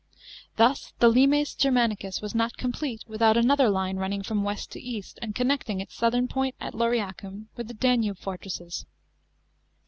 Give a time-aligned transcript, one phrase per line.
[0.55, 5.19] Thus the limes Germanicus was not complete, without another line running from west to east,
[5.21, 8.87] and connecting its southern point at Lauriacum with the Danube fortresses.